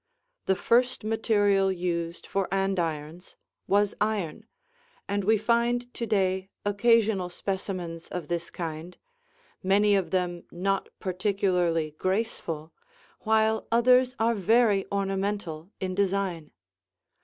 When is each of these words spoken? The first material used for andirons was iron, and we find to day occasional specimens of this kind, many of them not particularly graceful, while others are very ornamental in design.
The 0.47 0.55
first 0.55 1.03
material 1.03 1.71
used 1.71 2.25
for 2.25 2.51
andirons 2.51 3.35
was 3.67 3.93
iron, 4.01 4.47
and 5.07 5.23
we 5.23 5.37
find 5.37 5.93
to 5.93 6.07
day 6.07 6.49
occasional 6.65 7.29
specimens 7.29 8.07
of 8.07 8.27
this 8.27 8.49
kind, 8.49 8.97
many 9.61 9.93
of 9.93 10.09
them 10.09 10.45
not 10.49 10.89
particularly 10.99 11.91
graceful, 11.99 12.73
while 13.19 13.67
others 13.71 14.15
are 14.17 14.33
very 14.33 14.87
ornamental 14.91 15.69
in 15.79 15.93
design. 15.93 16.49